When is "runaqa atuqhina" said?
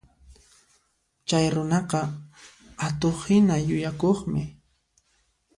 1.55-3.55